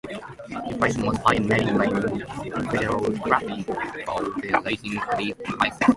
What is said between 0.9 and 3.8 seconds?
was high and many blamed federal tariffs for